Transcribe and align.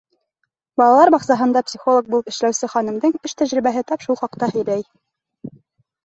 Балалар 0.81 1.09
баҡсаһында 1.15 1.61
психолог 1.67 2.07
булып 2.13 2.31
эшләүсе 2.31 2.69
ханымдың 2.71 3.13
эш 3.29 3.35
тәжрибәһе 3.41 3.83
тап 3.91 4.07
шул 4.07 4.17
хаҡта 4.23 4.49
һөйләй. 4.55 4.83